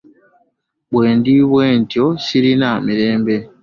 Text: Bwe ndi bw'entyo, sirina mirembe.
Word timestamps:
Bwe 0.91 1.07
ndi 1.17 1.33
bw'entyo, 1.49 2.05
sirina 2.25 2.69
mirembe. 2.85 3.35